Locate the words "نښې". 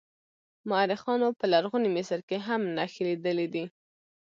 2.77-3.03